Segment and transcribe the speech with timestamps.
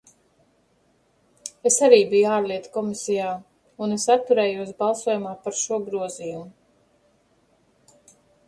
[1.71, 3.27] Es arī biju Ārlietu komisijā,
[3.87, 6.45] un es atturējos balsojumā par šo grozījumu.